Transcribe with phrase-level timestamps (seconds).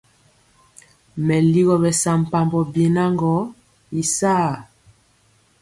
[1.25, 3.35] Meligɔ bɛsampambɔ biena gɔ
[3.99, 4.49] y saa.